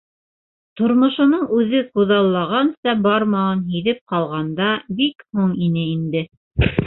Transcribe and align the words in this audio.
Тормошоноң 0.79 1.43
үҙе 1.57 1.81
күҙаллағанса 1.99 2.95
бармауын 3.05 3.61
һиҙеп 3.75 4.01
ҡалғанда, 4.13 4.71
бик 5.03 5.27
һуң 5.41 5.55
ине 5.69 5.85
инде. 5.93 6.27